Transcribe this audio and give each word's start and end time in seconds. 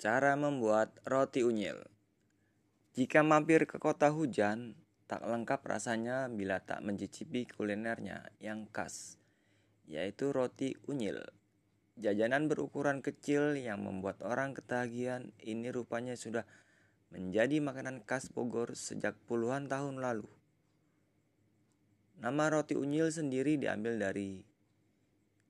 Cara 0.00 0.32
membuat 0.32 0.96
roti 1.04 1.44
unyil. 1.44 1.76
Jika 2.96 3.20
mampir 3.20 3.68
ke 3.68 3.76
kota 3.76 4.08
hujan, 4.08 4.72
tak 5.04 5.20
lengkap 5.28 5.60
rasanya 5.60 6.24
bila 6.32 6.56
tak 6.56 6.80
mencicipi 6.80 7.44
kulinernya 7.44 8.32
yang 8.40 8.64
khas, 8.72 9.20
yaitu 9.84 10.32
roti 10.32 10.72
unyil. 10.88 11.20
Jajanan 12.00 12.48
berukuran 12.48 13.04
kecil 13.04 13.60
yang 13.60 13.84
membuat 13.84 14.24
orang 14.24 14.56
ketagihan 14.56 15.36
ini 15.36 15.68
rupanya 15.68 16.16
sudah 16.16 16.48
menjadi 17.12 17.60
makanan 17.60 18.00
khas 18.08 18.32
Bogor 18.32 18.72
sejak 18.72 19.20
puluhan 19.28 19.68
tahun 19.68 20.00
lalu. 20.00 20.24
Nama 22.24 22.48
roti 22.48 22.72
unyil 22.72 23.12
sendiri 23.12 23.60
diambil 23.60 24.00
dari 24.00 24.40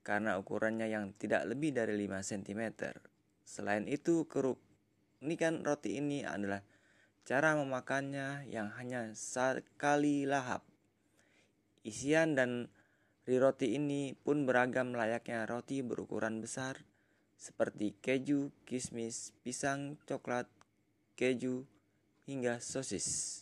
karena 0.00 0.40
ukurannya 0.40 0.88
yang 0.88 1.12
tidak 1.20 1.44
lebih 1.44 1.76
dari 1.76 2.00
5 2.00 2.16
cm 2.32 2.72
Selain 3.48 3.88
itu, 3.88 4.28
kerumikan 4.28 5.64
roti 5.64 5.96
ini 5.96 6.20
adalah 6.20 6.60
cara 7.24 7.56
memakannya 7.56 8.44
yang 8.44 8.68
hanya 8.76 9.08
sekali 9.16 10.28
lahap. 10.28 10.60
Isian 11.80 12.36
dan 12.36 12.68
roti 13.24 13.72
ini 13.80 14.12
pun 14.12 14.44
beragam 14.44 14.92
layaknya 14.92 15.48
roti 15.48 15.80
berukuran 15.80 16.44
besar 16.44 16.76
seperti 17.40 17.96
keju, 18.04 18.52
kismis, 18.68 19.32
pisang, 19.40 19.96
coklat, 20.04 20.44
keju, 21.16 21.64
hingga 22.28 22.60
sosis. 22.60 23.40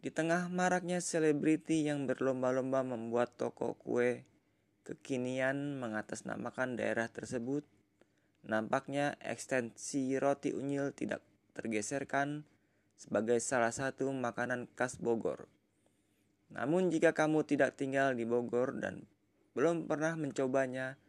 Di 0.00 0.10
tengah 0.10 0.50
maraknya 0.50 0.98
selebriti 0.98 1.86
yang 1.86 2.10
berlomba-lomba 2.10 2.82
membuat 2.82 3.36
toko 3.38 3.78
kue 3.78 4.24
kekinian 4.84 5.80
mengatasnamakan 5.80 6.76
daerah 6.76 7.08
tersebut, 7.08 7.64
Nampaknya 8.44 9.16
ekstensi 9.24 10.20
roti 10.20 10.52
unyil 10.52 10.92
tidak 10.92 11.24
tergeserkan 11.56 12.44
sebagai 13.00 13.40
salah 13.40 13.72
satu 13.72 14.12
makanan 14.12 14.68
khas 14.76 15.00
Bogor. 15.00 15.48
Namun 16.52 16.92
jika 16.92 17.16
kamu 17.16 17.48
tidak 17.48 17.80
tinggal 17.80 18.12
di 18.12 18.28
Bogor 18.28 18.76
dan 18.76 19.08
belum 19.56 19.88
pernah 19.88 20.12
mencobanya, 20.20 21.00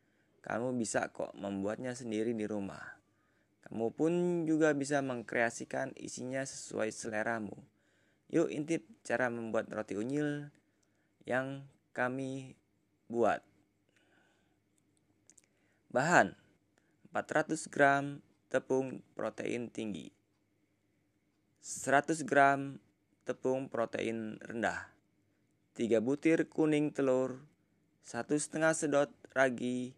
kamu 0.47 0.79
bisa 0.79 1.11
kok 1.11 1.35
membuatnya 1.35 1.91
sendiri 1.91 2.31
di 2.31 2.47
rumah. 2.47 2.95
Kamu 3.67 3.91
pun 3.91 4.45
juga 4.47 4.71
bisa 4.71 5.03
mengkreasikan 5.03 5.91
isinya 5.99 6.45
sesuai 6.45 6.87
seleramu. 6.93 7.57
Yuk 8.31 8.47
intip 8.47 8.87
cara 9.03 9.27
membuat 9.27 9.67
roti 9.73 9.99
unyil 9.99 10.47
yang 11.27 11.67
kami 11.91 12.55
buat. 13.11 13.41
Bahan 15.89 16.44
400 17.15 17.71
gram 17.71 18.19
tepung 18.51 18.99
protein 19.15 19.71
tinggi, 19.71 20.11
100 21.63 22.27
gram 22.27 22.75
tepung 23.23 23.71
protein 23.71 24.35
rendah, 24.43 24.91
3 25.79 26.03
butir 26.03 26.43
kuning 26.51 26.91
telur, 26.91 27.39
1 28.03 28.35
setengah 28.35 28.75
sedot 28.75 29.07
ragi, 29.31 29.95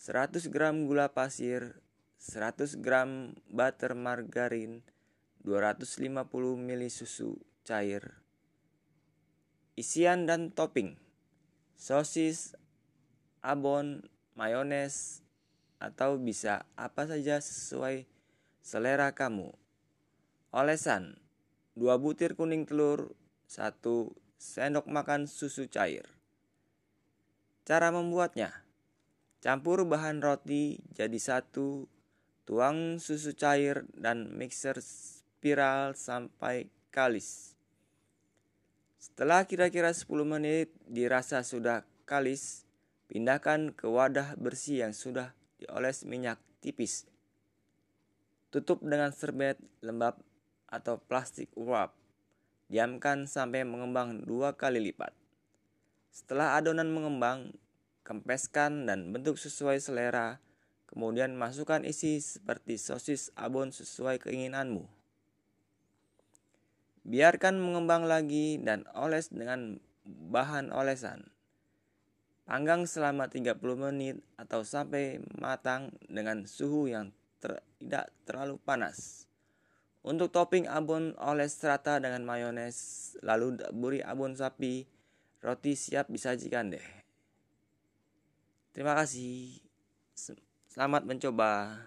100 0.00 0.48
gram 0.48 0.88
gula 0.88 1.12
pasir, 1.12 1.76
100 2.16 2.80
gram 2.80 3.36
butter 3.52 3.92
margarin, 3.92 4.80
250 5.44 6.24
ml 6.56 6.88
susu 6.88 7.36
cair. 7.68 8.16
Isian 9.76 10.24
dan 10.24 10.48
topping 10.48 10.96
sosis, 11.76 12.56
abon, 13.44 14.08
mayones, 14.38 15.24
atau 15.80 16.20
bisa 16.20 16.68
apa 16.76 17.08
saja 17.08 17.40
sesuai 17.40 18.04
selera 18.60 19.16
kamu. 19.16 19.50
Olesan 20.52 21.16
2 21.78 21.88
butir 21.96 22.36
kuning 22.36 22.68
telur, 22.68 23.16
1 23.48 23.80
sendok 24.36 24.86
makan 24.90 25.24
susu 25.24 25.66
cair. 25.70 26.04
Cara 27.64 27.88
membuatnya 27.94 28.66
Campur 29.40 29.88
bahan 29.88 30.20
roti 30.20 30.76
jadi 30.92 31.16
satu, 31.16 31.88
tuang 32.44 33.00
susu 33.00 33.32
cair 33.32 33.88
dan 33.96 34.36
mixer 34.36 34.76
spiral 34.84 35.96
sampai 35.96 36.68
kalis. 36.92 37.56
Setelah 39.00 39.48
kira-kira 39.48 39.96
10 39.96 40.12
menit 40.28 40.68
dirasa 40.84 41.40
sudah 41.40 41.88
kalis, 42.04 42.68
Pindahkan 43.10 43.74
ke 43.74 43.90
wadah 43.90 44.38
bersih 44.38 44.86
yang 44.86 44.94
sudah 44.94 45.34
dioles 45.58 46.06
minyak 46.06 46.38
tipis. 46.62 47.10
Tutup 48.54 48.78
dengan 48.86 49.10
serbet 49.10 49.58
lembab 49.82 50.22
atau 50.70 51.02
plastik 51.02 51.50
wrap. 51.58 51.90
Diamkan 52.70 53.26
sampai 53.26 53.66
mengembang 53.66 54.22
dua 54.22 54.54
kali 54.54 54.78
lipat. 54.78 55.10
Setelah 56.14 56.54
adonan 56.54 56.86
mengembang, 56.94 57.50
kempeskan 58.06 58.86
dan 58.86 59.10
bentuk 59.10 59.42
sesuai 59.42 59.82
selera. 59.82 60.38
Kemudian 60.86 61.34
masukkan 61.34 61.82
isi 61.82 62.22
seperti 62.22 62.78
sosis 62.78 63.34
abon 63.34 63.74
sesuai 63.74 64.22
keinginanmu. 64.22 64.86
Biarkan 67.10 67.58
mengembang 67.58 68.06
lagi 68.06 68.62
dan 68.62 68.86
oles 68.94 69.34
dengan 69.34 69.82
bahan 70.06 70.70
olesan. 70.70 71.26
Panggang 72.50 72.82
selama 72.82 73.30
30 73.30 73.62
menit 73.78 74.18
atau 74.34 74.66
sampai 74.66 75.22
matang 75.38 75.94
dengan 76.10 76.42
suhu 76.50 76.90
yang 76.90 77.14
ter 77.38 77.62
tidak 77.78 78.10
terlalu 78.26 78.58
panas. 78.58 79.30
Untuk 80.02 80.34
topping 80.34 80.66
abon 80.66 81.14
oles 81.22 81.54
rata 81.62 82.02
dengan 82.02 82.26
mayones, 82.26 83.14
lalu 83.22 83.54
buri 83.70 84.02
abon 84.02 84.34
sapi, 84.34 84.82
roti 85.38 85.78
siap 85.78 86.10
disajikan 86.10 86.74
deh. 86.74 86.86
Terima 88.74 88.98
kasih. 88.98 89.62
Selamat 90.66 91.06
mencoba. 91.06 91.78